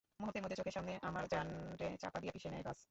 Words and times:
মুহূর্তের 0.19 0.41
মধ্যে 0.43 0.57
চোখের 0.59 0.73
সামনে 0.73 0.93
আমার 1.01 1.25
জানরে 1.27 1.87
চাপা 1.97 2.19
দিয়া 2.19 2.33
পিষে 2.35 2.49
নেয় 2.49 2.63
বাস। 2.63 2.79